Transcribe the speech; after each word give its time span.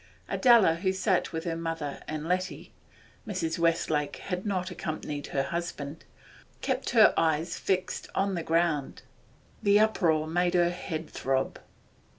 Adela, 0.27 0.77
who 0.77 0.91
sat 0.91 1.31
with 1.31 1.43
her 1.43 1.55
mother 1.55 2.01
and 2.07 2.27
Letty 2.27 2.73
(Mrs. 3.27 3.59
Westlake 3.59 4.15
had 4.15 4.47
not 4.47 4.71
accompanied 4.71 5.27
her 5.27 5.43
husband), 5.43 6.05
kept 6.61 6.89
her 6.89 7.13
eyes 7.15 7.55
fixed 7.55 8.09
on 8.15 8.33
the 8.33 8.41
ground; 8.41 9.03
the 9.61 9.79
uproar 9.79 10.25
made 10.25 10.55
her 10.55 10.71
head 10.71 11.07
throb. 11.07 11.59